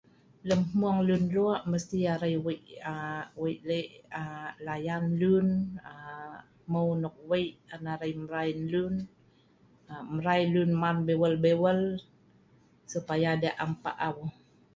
lem 0.47 0.61
mhung 0.79 0.99
lun 1.07 1.23
lok 1.35 1.61
mesti 1.71 1.97
arai 2.13 2.35
wei' 2.45 2.65
aaa 2.91 3.21
wei 3.41 3.55
lek 3.69 3.89
aaa 4.21 4.47
layan 4.65 5.03
lun 5.21 5.47
aaa 5.91 6.33
hmeu 6.65 6.89
nok 7.03 7.15
wei 7.29 7.47
an 7.73 7.83
arai 7.93 8.11
mrai 8.23 8.49
lun 8.71 8.95
aaa 9.91 10.03
mrai 10.15 10.41
lun 10.53 10.69
man 10.81 10.97
biwel 11.07 11.35
biwel 11.45 11.81
supaya 12.93 13.31
deh 13.41 13.55
am 13.63 13.71
pa'au 13.83 14.17